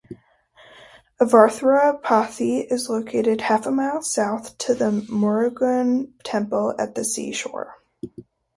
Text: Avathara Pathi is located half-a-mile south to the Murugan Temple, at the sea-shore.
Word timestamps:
Avathara 1.21 2.01
Pathi 2.01 2.65
is 2.67 2.89
located 2.89 3.39
half-a-mile 3.41 4.01
south 4.01 4.57
to 4.57 4.73
the 4.73 4.89
Murugan 5.01 6.13
Temple, 6.23 6.73
at 6.79 6.95
the 6.95 7.05
sea-shore. 7.05 7.75